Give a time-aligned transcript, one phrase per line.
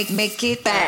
[0.00, 0.79] make make it bad.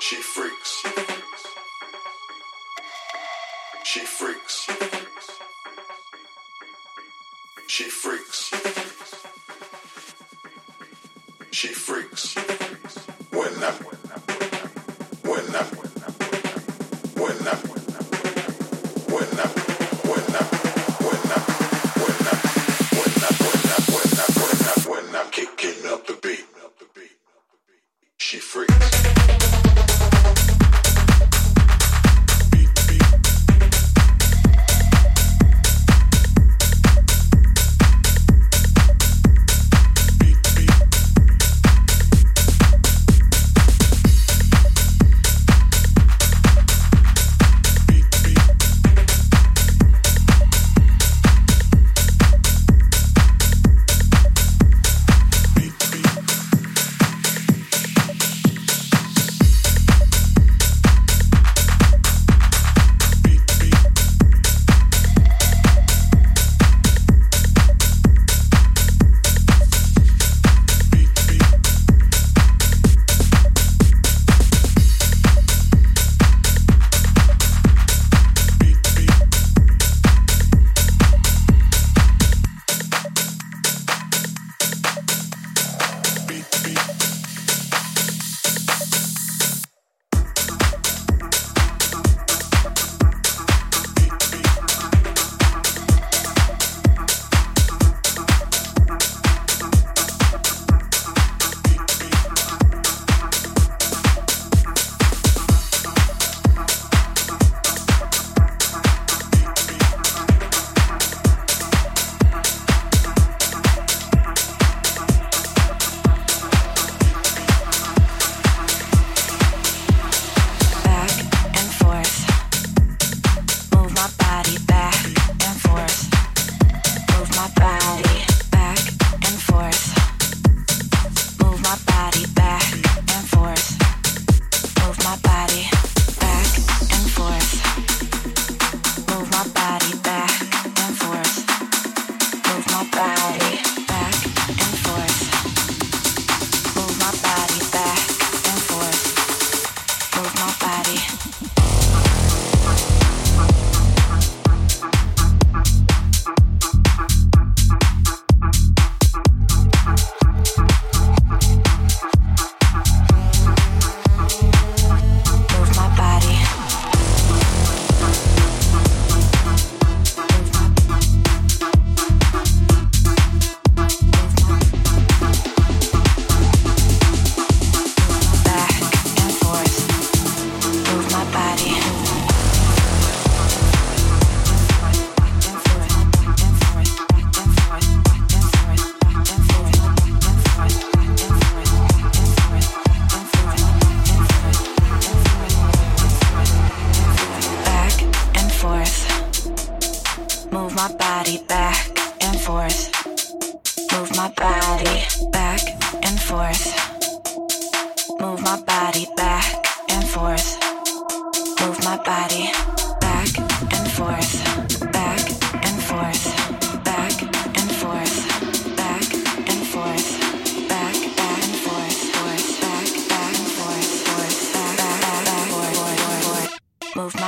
[0.00, 0.82] She freaks.
[3.84, 4.66] She freaks.
[7.66, 8.19] She freaks.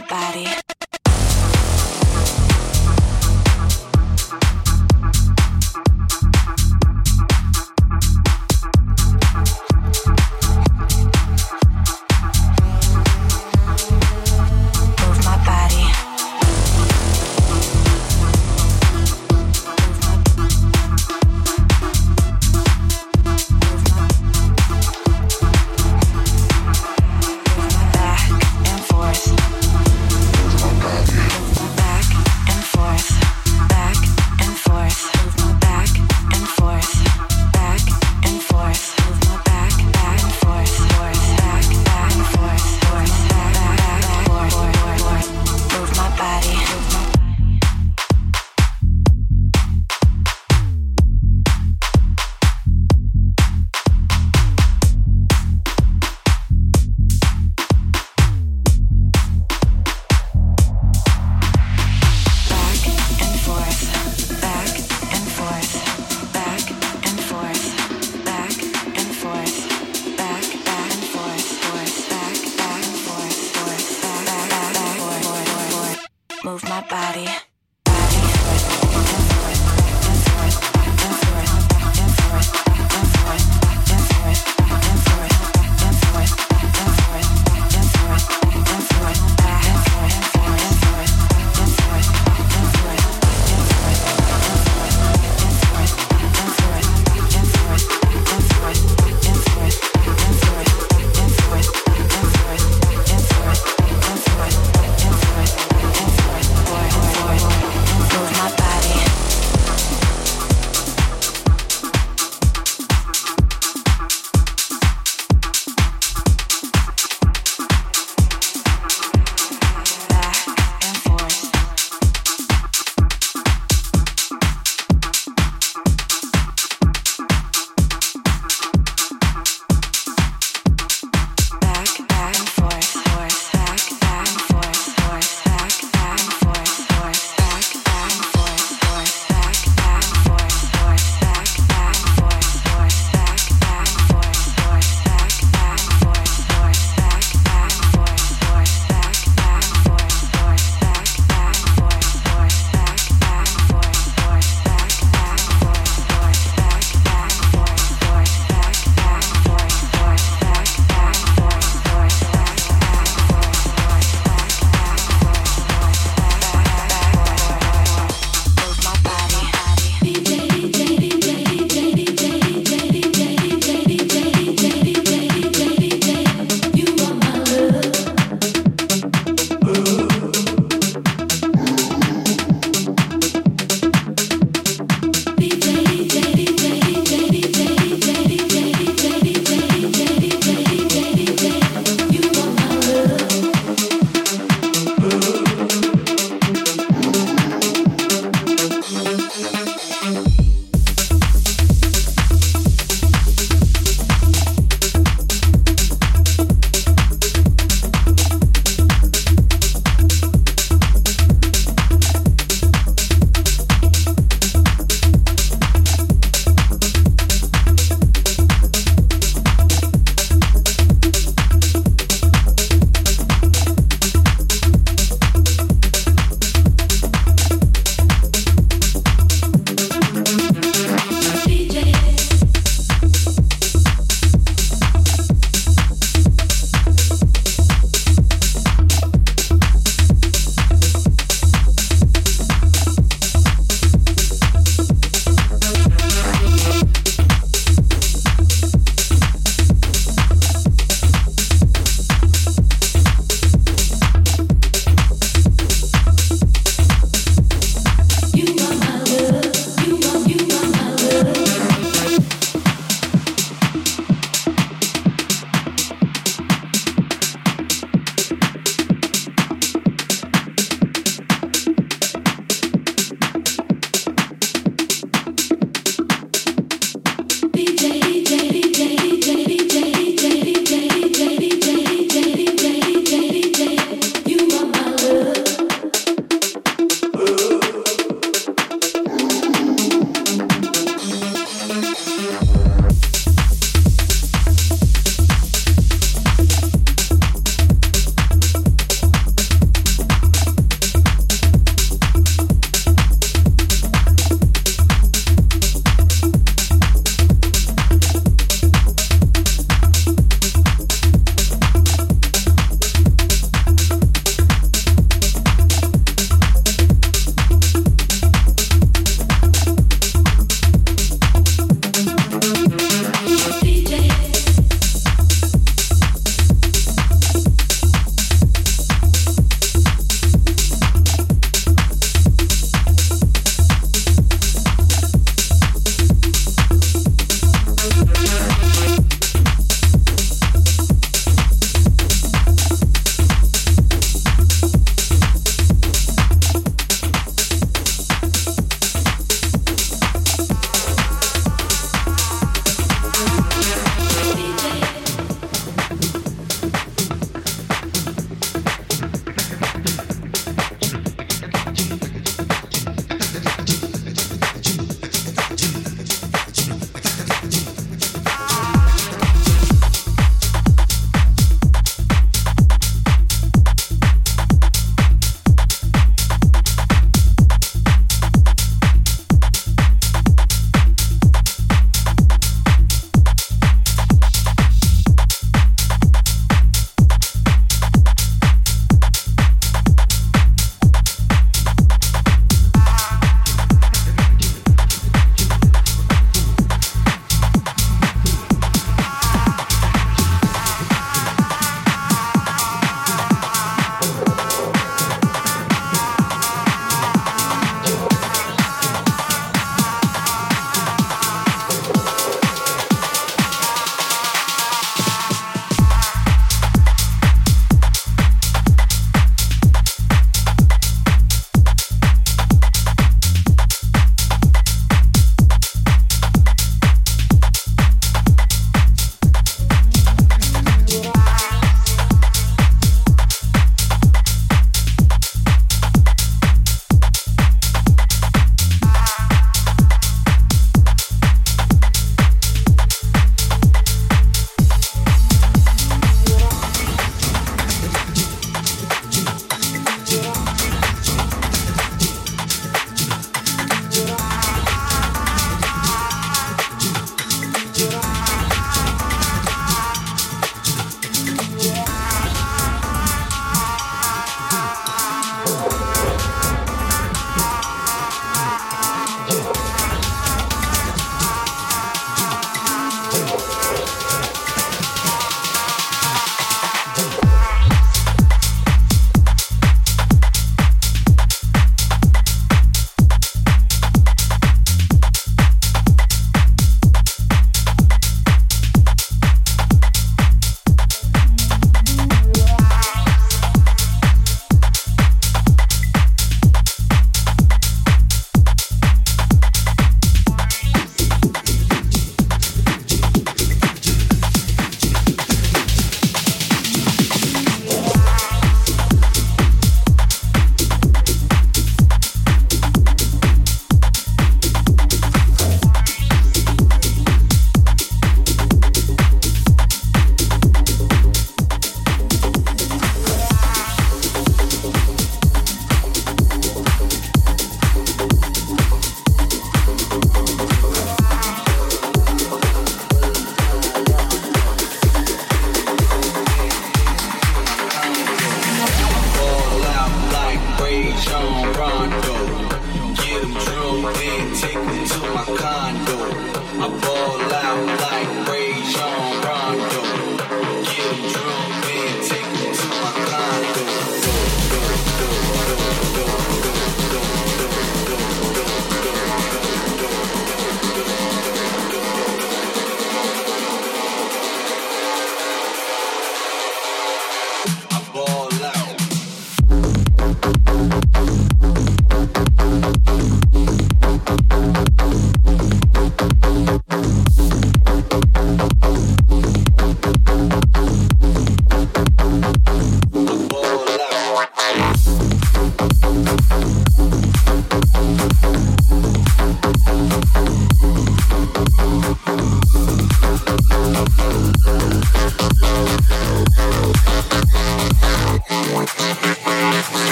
[0.00, 0.67] my body.